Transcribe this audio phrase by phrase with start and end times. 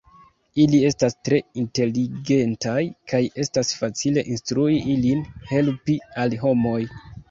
[0.61, 2.75] Ili estas tre inteligentaj,
[3.13, 6.79] kaj estas facile instrui ilin helpi al homoj.